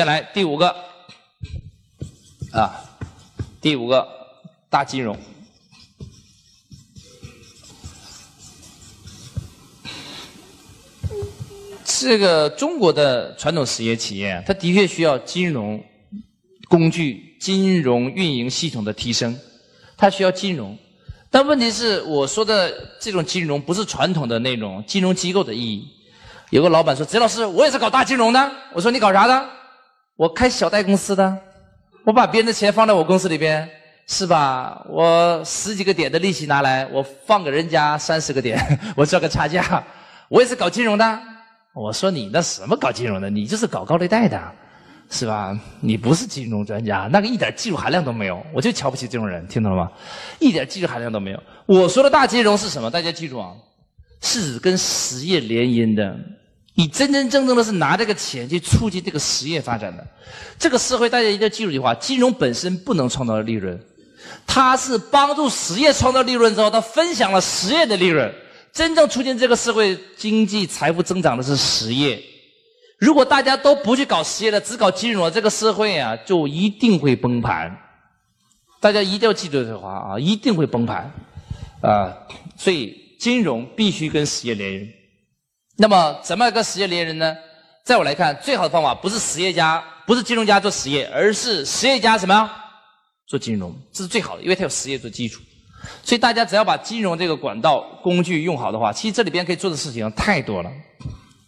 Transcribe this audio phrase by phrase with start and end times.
[0.00, 0.74] 先来第五个，
[2.52, 2.80] 啊，
[3.60, 4.08] 第五个
[4.70, 5.14] 大金融。
[11.84, 15.84] 这个中国的传统实业企业，它的确需要金融
[16.66, 19.38] 工具、金融运营系统的提升，
[19.98, 20.78] 它需要金融。
[21.30, 25.86] 但问题是，我说的这种金融不是传统的那种金融机构的意义。
[26.48, 29.46] 有个老板说：“翟老师，我也是搞大金融的。”我说：“你搞啥的？”
[30.20, 31.34] 我开小贷公司的，
[32.04, 33.66] 我把别人的钱放在我公司里边，
[34.06, 34.84] 是吧？
[34.86, 39.82] 我十几个点的利息拿来，我放给人家三十个点，我赚个差价。
[40.28, 41.18] 我也是搞金融的。
[41.72, 43.30] 我说：“你那什么搞金融的？
[43.30, 44.38] 你就是搞高利贷的。”
[45.08, 45.58] 是吧？
[45.80, 49.90] 你不是金融专家，那个一点技术含量都没有，我就瞧不起这种人，听懂了吗？
[50.38, 51.42] 一点技术含量都没有。
[51.64, 52.90] 我说的大金融是什么？
[52.90, 53.52] 大家记住啊，
[54.20, 56.14] 是跟实业联姻的，
[56.74, 60.06] 你真真正正的是拿这个钱去促进这个实业发展的。
[60.58, 63.78] 这个社会大家一定要记住一句话：金融本身不能创造利润，
[64.46, 68.32] 它是帮助实业创造利润之后，它分享了实业的利润。
[68.72, 72.22] 真正促进这个社会经济财富增长的是实业。
[72.98, 77.76] 如果大家都不去搞实业了，只搞金融了，这个社会啊，就一定会崩盘。
[78.78, 81.12] 大家一定要记住这句话啊，一定会崩盘
[81.82, 82.16] 啊！
[82.56, 84.88] 所以金融必须跟实业联姻。
[85.80, 87.34] 那么怎么跟实业联人呢？
[87.86, 92.50] 在我来看，最好的方法不是实业家，不是金融家做实业，而是实业家什么
[93.26, 95.40] 做金融，这是最好的，因为它有实业做基础。
[96.04, 100.70] 所以大家只要把金融这个管道工具用好的话，其实这里边可以做的事情太多了。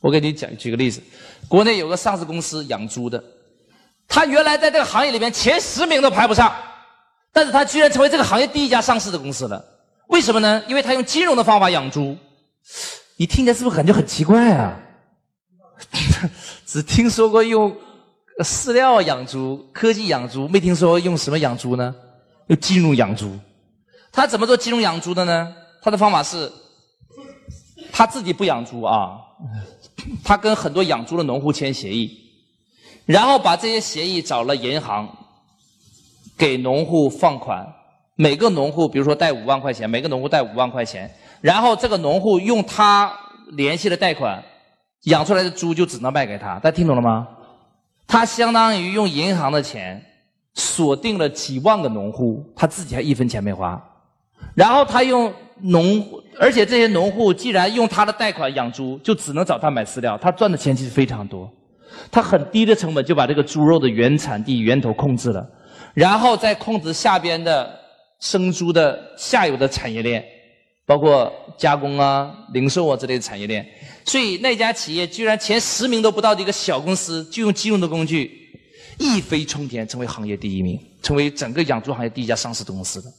[0.00, 1.00] 我给你讲举个例子，
[1.46, 3.22] 国内有个上市公司养猪的，
[4.08, 6.52] 他原来在这个行业里面前十名都排不上，
[7.32, 9.64] 但是他居然成为这个行业第一家上市的公司了。
[10.08, 10.60] 为什么呢？
[10.66, 12.18] 因为他用金融的方法养猪。
[13.16, 14.78] 你听起来是不是感觉很奇怪啊？
[16.66, 17.74] 只听说过用
[18.44, 21.94] 饲料养猪、科技养猪，没听说用什么养猪呢？
[22.48, 23.38] 用金融养猪。
[24.12, 25.54] 他怎么做金融养猪的呢？
[25.82, 26.50] 他的方法是，
[27.92, 29.18] 他自己不养猪啊。
[30.22, 32.10] 他跟很多养猪的农户签协议，
[33.06, 35.08] 然后把这些协议找了银行，
[36.36, 37.66] 给农户放款。
[38.14, 41.14] 每个农户，比如说贷五万块钱，每个农户贷五万块钱，
[41.46, 43.12] 然后这个农户用他
[43.52, 44.42] 联系的贷款
[45.04, 46.54] 养出来的猪就只能卖给他。
[46.58, 47.28] 大家听懂了吗？
[48.04, 50.04] 他相当于用银行的钱
[50.54, 53.80] 锁定了几万个农户，他自己还一分钱没花。
[54.56, 56.04] 然后他用农。
[56.40, 61.48] 而且这些农户既然用他的贷款养猪，就只能找他买饲料，他赚的钱其实非常多，
[62.10, 65.48] 他很低的成本就把这个猪肉的原产地源头控制了，
[65.94, 67.72] 然后再控制下边的
[68.18, 70.24] 生猪的下游的产业链，
[70.86, 73.66] 包括加工啊、零售啊之类的产业链。
[74.04, 78.30] 所以那家企业居然前十名都不到的一个小公司，就用金融的工具
[78.98, 83.12] 一飞冲天，成为行业第一名，成为整个养猪行业第一家上市的公司的。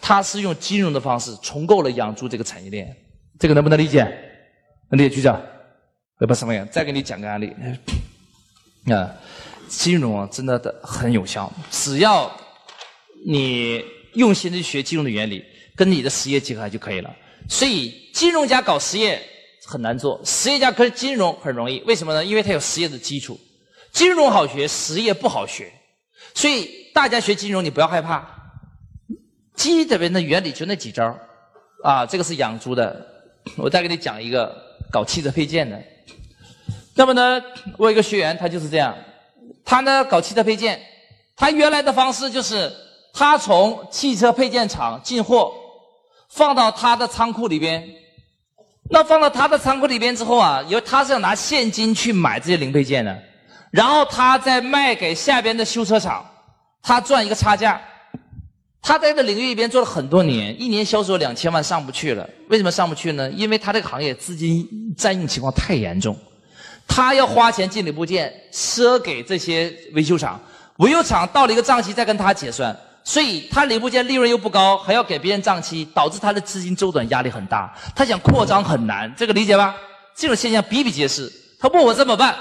[0.00, 2.94] 他是用金融的方式重构了养猪这个产业链，
[3.40, 4.04] 这个能不能理解？
[4.90, 5.40] 能理解局长？
[6.20, 6.64] 呃，不什么呀？
[6.70, 7.52] 再给你讲个案例。
[8.92, 9.10] 啊，
[9.66, 12.30] 金融啊，真的的很有效，只要
[13.26, 13.82] 你
[14.12, 15.42] 用心的学金融的原理，
[15.76, 17.14] 跟你的实业结合就可以了。
[17.48, 19.20] 所以，金融家搞实业
[19.66, 21.80] 很难做，实业家跟金融很容易。
[21.86, 22.24] 为什么呢？
[22.24, 23.38] 因为他有实业的基础，
[23.92, 25.72] 金融好学，实业不好学。
[26.34, 28.26] 所以，大家学金融，你不要害怕。
[29.54, 31.16] 基本的原理就那几招
[31.82, 33.06] 啊，这个是养猪的。
[33.56, 34.52] 我再给你讲一个
[34.90, 35.80] 搞汽车配件的。
[36.94, 37.40] 那么呢，
[37.76, 38.96] 我有一个学员，他就是这样，
[39.64, 40.80] 他呢搞汽车配件，
[41.36, 42.72] 他原来的方式就是
[43.12, 45.52] 他从汽车配件厂进货，
[46.34, 47.82] 放到他的仓库里边。
[48.90, 53.18] 那放到他的仓库里边之后啊，因为他是要拿现金去买这些零配件的，
[53.70, 56.24] 然后他再卖给下边的修车厂，
[56.82, 57.80] 他赚一个差价。
[58.82, 62.28] 他在这领域里边做了很多年，一年销售两千万上不去了。
[62.50, 63.30] 为什么上不去呢？
[63.30, 66.14] 因为他这个行业资金占用情况太严重，
[66.86, 70.38] 他要花钱进零部件，赊给这些维修厂，
[70.76, 77.72] 维修厂到了一个账期再跟他结算，所以他零部件利润又不高，还要给别人账期，导致他的资金周转压力很大。
[77.94, 79.74] 他想扩张很难，这个理解吧？
[80.16, 81.30] 这种现象比比皆是。
[81.60, 82.34] 他问我怎么办？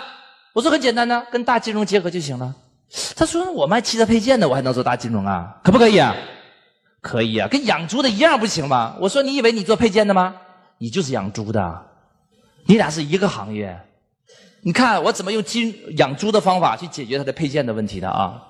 [0.54, 2.56] 我说很简单呢，跟大金融结合就行了。
[3.16, 5.54] 他说我卖汽车配件的，我还能做大金融啊？
[5.64, 6.16] 可不可以啊？
[7.02, 8.96] 可以啊，跟养猪的一样不行吗？
[9.02, 10.34] 我说你以为你做配件的吗？
[10.78, 11.86] 你就是养猪的，
[12.66, 13.78] 你俩是一个行业。
[14.62, 18.42] 你看我怎么用金养猪的方法去解决他的配件的问题的啊？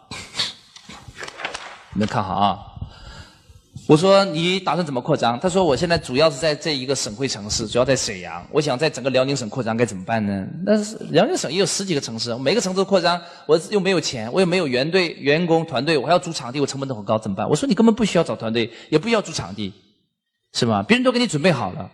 [1.93, 2.59] 你们看好啊，
[3.87, 5.39] 我说你打算怎么扩张？
[5.39, 8.43] 他说我现在主要是在这一个省会城市，主要在沈阳。
[8.51, 10.47] 我想在整个辽宁省扩张该怎么办呢？
[10.65, 17.47] 但是辽宁省也有十几个城市，每个城市扩张，我又没有钱，我又没有员队、员工团队，我还要租场地，我成本都很高，怎么办？
[17.47, 19.71] 我说你根本不需要找团队，也不需要租场地，
[20.53, 20.83] 是吧？
[20.87, 21.91] 别人都给你准备好了。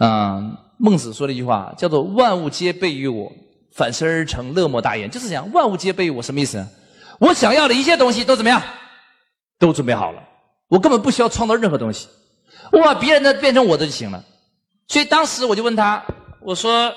[0.00, 3.32] 嗯，孟子说了一句话，叫做“万物皆备于我，
[3.72, 6.64] 反身而成，乐莫大焉”，就是讲万物皆备于我，什么意思？
[7.18, 8.62] 我想要的一切东西都怎么样？
[9.58, 10.22] 都准备好了。
[10.68, 12.08] 我根本不需要创造任何东西，
[12.72, 14.22] 我把别人的变成我的就行了。
[14.86, 16.04] 所以当时我就问他，
[16.40, 16.92] 我说：“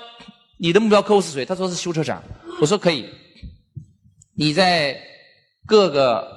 [0.57, 2.21] 你的目标客户是谁？”他说是修车厂。
[2.59, 3.09] 我说可以，
[4.35, 4.97] 你在
[5.65, 6.27] 各个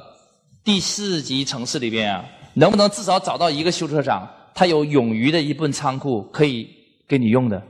[0.64, 2.24] 第四级城市里边啊，
[2.54, 6.68] 能不能至少找到一个修车厂，他有冗余的一部分仓库可以
[7.08, 7.62] 给你用的？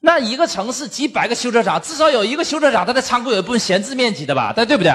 [0.00, 4.52] 那一个城市几百个修车厂，至少有一个修车厂，他的仓库有一部分闲置面积的吧？
[4.52, 4.92] 对对不对？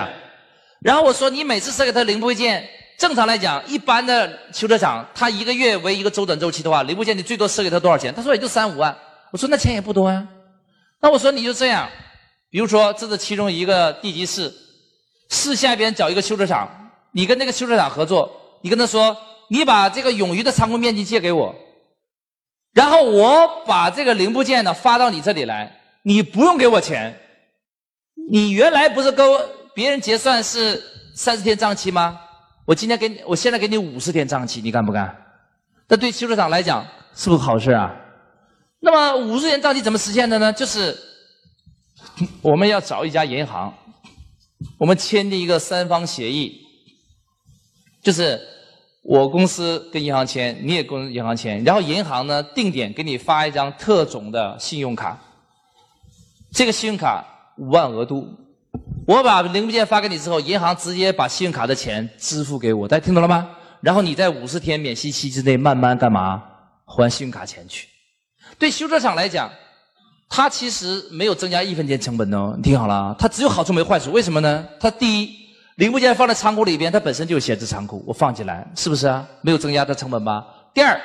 [0.81, 2.69] 然后我说你每次设给他零部件。
[2.97, 8.13] 正常来讲，一般的修车厂，他一个月为一个周转周期的话，零部件你最多赊给他多少钱？
[8.13, 8.93] 他说也就三五万。
[9.31, 10.27] 我说那钱也不多呀。
[10.99, 11.89] 那我说你就这样，
[12.49, 14.53] 比如说这是其中一个地级市，
[15.29, 16.69] 市下边找一个修车厂，
[17.13, 18.29] 你跟那个修车厂合作，
[18.63, 19.15] 你跟他说，
[19.49, 21.55] 你把这个冗余的仓库面积借给我，
[22.73, 27.17] 然后我把这个零部件呢发到你这里来，你不用给我钱。
[28.29, 29.25] 你原来不是跟
[29.79, 30.83] 别人结算是
[31.15, 32.19] 三十天账期吗？
[32.65, 35.15] 我今天给你，我现在给你五十天账期，你干不干？
[35.87, 36.85] 那对修车厂来讲
[37.15, 37.95] 是不是好事啊？
[38.81, 40.51] 那么五十天账期怎么实现的呢？
[40.51, 40.93] 就是
[42.41, 43.73] 我们要找一家银行，
[44.77, 46.59] 我们签订一个三方协议，
[48.03, 48.37] 就是
[49.01, 55.17] 我公司跟银行签，你也跟银行签，然后银行呢定点给你发一张特种的信用卡，
[56.51, 57.23] 这个信用卡
[57.57, 58.27] 五万额度。
[59.09, 63.49] 我把零部件发给你之后，银行直接把信用卡的钱支付给我，大家听懂了吗？
[63.81, 66.43] 然后你在五十天免息期之内慢慢干嘛
[66.85, 67.87] 还信用卡钱去？
[68.59, 69.49] 对修车厂来讲，
[70.29, 72.53] 它其实没有增加一分钱成本哦。
[72.55, 74.11] 你听好了，它只有好处没坏处。
[74.11, 74.63] 为什么呢？
[74.79, 75.35] 它第一，
[75.77, 79.27] 零部件放在仓库里边，它本身就有闲置仓库，我放进来是不是啊？
[79.41, 80.45] 没有增加的成本吧？
[80.71, 81.01] 第二，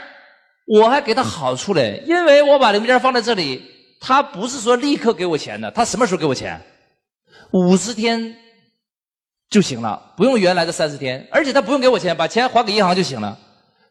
[0.67, 3.63] 我还给它好处嘞，因为我把零部件放在这里，
[3.99, 6.61] 它不是说立刻给我钱的，它什么时候给我钱？
[7.55, 8.35] 五十天
[9.49, 13.39] 就行了，不用原来的三十天，而且他不用给我钱，把钱还给银行就行了。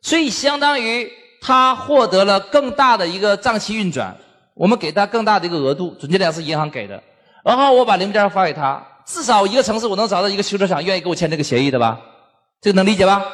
[0.01, 1.09] 所以相当于
[1.41, 4.13] 他获得了更大的一个账期运转，
[4.53, 7.01] 我们给他更大的一个额度，准确点是银行给的。
[7.41, 11.97] 然后我把零部件发给他，至少一个城市我能找到一个修车厂愿意给我签这个协议的吧？
[12.59, 13.25] 这个能理解吧？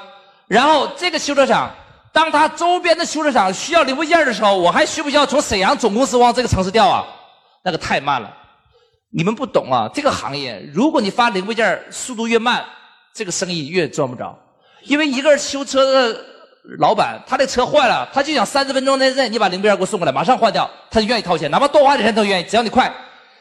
[0.47, 1.71] 然后这个修车厂，
[2.13, 7.03] 当他周边的修车厂需要零部件的时候，我还需不需要从沈阳总公司往这个城市调啊？
[7.63, 8.35] 那个太慢了。
[9.11, 12.63] 你们不懂啊，这个行业，如果你发零部件速度越慢，
[13.13, 14.37] 这个生意越赚不着。
[14.83, 16.25] 因为一个修车的
[16.77, 22.93] 老板，他的车坏了，他就想三十分钟内你把零部件给我送过来，马上换掉，他就愿意掏钱，哪怕多花点钱都愿意，只要你快。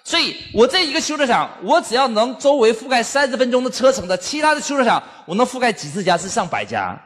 [0.04, 6.98] 所以我这一个修车厂，我只要能周围覆盖三十分钟的车程的，其他的修车厂我能覆盖几十家，是上百家。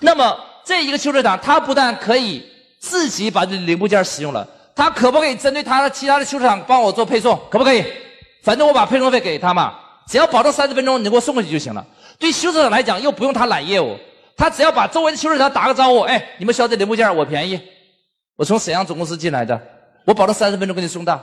[0.00, 0.34] 那么
[0.64, 2.42] 这一个修车厂，他不但可以
[2.80, 4.48] 自己把这零部件使用了。
[4.74, 7.38] 他可不可以针对他的其他的修车厂帮我做配送？
[7.50, 7.84] 可不可以？
[8.42, 9.74] 反正我把配送费给他嘛，
[10.08, 11.86] 只要保证三十分钟你给我送过去就行了。
[12.18, 13.96] 对修车厂来讲，又不用他揽业务，
[14.36, 17.60] 他只要把周围的修车厂打个招呼，哎，你们需要这零部件，我便宜，
[18.36, 19.60] 我从沈阳总公司进来的，
[20.04, 21.22] 我保证三十分钟给你送到。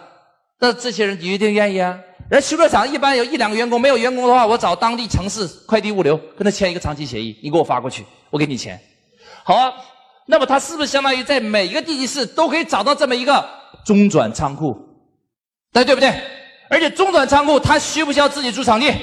[0.60, 2.00] 那这些人你一定愿意啊？
[2.30, 8.80] 人修车厂一般有一两个员工，没有员工的话，我找当地城市快递物流跟他签一个长期协议，你给我发过去，我给你钱，
[9.44, 9.74] 好啊。
[10.32, 13.44] 那么它是不是相当于在每一个地级市都可以找到这么一个
[13.84, 14.78] 中转仓库？
[15.74, 16.22] 对对不对？
[16.70, 18.94] 而且中转仓库它需不需要自己租场地？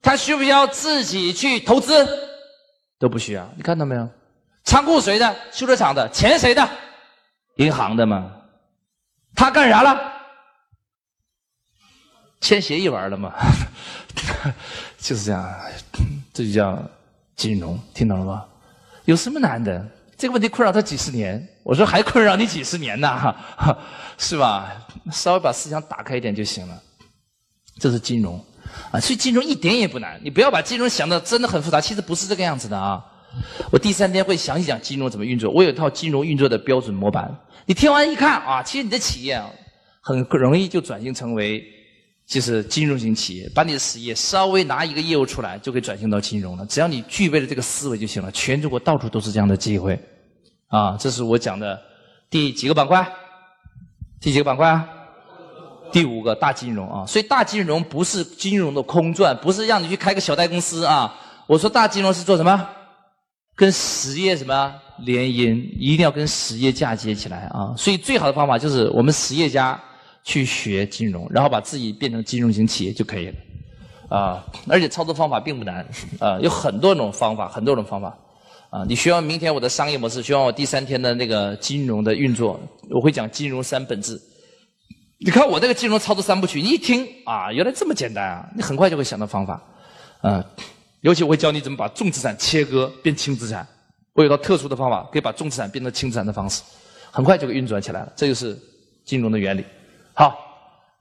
[0.00, 2.06] 它需不需要自己去投资？
[3.00, 3.52] 都不需要。
[3.56, 4.08] 你看到没有？
[4.62, 5.36] 仓库谁的？
[5.50, 6.08] 修车厂的。
[6.10, 6.68] 钱谁的？
[7.56, 8.30] 银行的嘛。
[9.34, 10.12] 他干啥了？
[12.40, 13.34] 签协议玩了吗？
[14.98, 15.60] 就是这样，
[16.32, 16.80] 这就叫
[17.34, 18.44] 金融，听懂了吗？
[19.04, 19.84] 有什么难的？
[20.16, 23.34] 这个问题困扰他几十年，我说还困扰你几十年呢，
[24.16, 24.72] 是吧？
[25.12, 26.82] 稍微把思想打开一点就行了。
[27.78, 28.42] 这是金融
[28.90, 33.04] 啊，所以金融一点也不难，你不要把金融想的真的很复杂，其实不是这个样子的啊。
[33.70, 37.30] 我第三天会详细讲金融怎么运作，我有一套金融运作的标准模板。
[37.66, 39.50] 你听完一看啊，其实你的企业啊，
[40.00, 41.62] 很容易就转型成为
[42.26, 46.66] 就是金融型企业，把你的事业稍微拿一个业务出来，就可以转型到金融了。
[46.66, 49.98] 只要你具备了这个思维就行了，全中国到处都是这样的机会。
[50.68, 51.80] 啊，这是我讲的
[52.28, 53.06] 第几个板块？
[54.20, 54.88] 第几个板块啊？
[55.92, 61.14] 第五个大金融啊，所以大金融不是金融的空转，不是让你去开个小贷公司啊。
[61.46, 62.68] 我说大金融是做什么？
[63.54, 65.54] 跟实业什么联姻？
[65.78, 67.72] 一定要跟实业嫁接起来啊！
[67.76, 69.80] 所以最好的方法就是我们实业家
[70.26, 73.34] 去学金融，然后把自己变成金融型企业就可以了
[74.08, 74.44] 啊！
[74.66, 75.86] 而且操作方法并不难
[76.18, 78.08] 啊，有很多种方法，很多种方法
[78.70, 78.84] 啊！
[78.88, 84.20] 你学完明天我的商业模式，学完我第三天的那个金融的运作，我会讲金融三本质。
[85.24, 88.50] 你看我这个金融操作三部曲，你一听啊，原来这么简单啊！
[88.56, 89.62] 你很快就会想到方法
[90.22, 90.44] 啊。
[91.02, 93.64] 尤其我会教你怎么把重资产切割变轻资产，
[94.14, 96.64] 我有套特殊的方法，可以把重资产变成轻资产的方式，
[97.12, 98.12] 很快就会运转起来了。
[98.16, 98.58] 这就是
[99.04, 99.64] 金融的原理。
[100.18, 100.34] 好，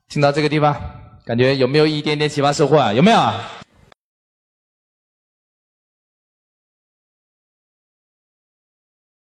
[0.09, 0.75] 听到这个地方，
[1.23, 2.91] 感觉有没有一点点启发收获啊？
[2.91, 3.17] 有没有？